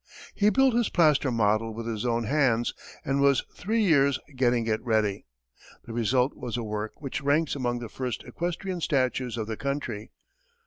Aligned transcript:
He 0.33 0.49
built 0.49 0.73
his 0.73 0.89
plaster 0.89 1.29
model 1.29 1.75
with 1.75 1.85
his 1.85 2.07
own 2.07 2.23
hands, 2.23 2.73
and 3.05 3.21
was 3.21 3.43
three 3.53 3.83
years 3.83 4.17
getting 4.35 4.65
it 4.65 4.83
ready. 4.83 5.27
The 5.85 5.93
result 5.93 6.35
was 6.35 6.57
a 6.57 6.63
work 6.63 6.99
which 7.03 7.21
ranks 7.21 7.55
among 7.55 7.77
the 7.77 7.87
first 7.87 8.23
equestrian 8.23 8.81
statues 8.81 9.37
of 9.37 9.45
the 9.45 9.57
country. 9.57 10.09